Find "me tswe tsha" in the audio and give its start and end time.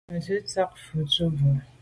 0.09-0.63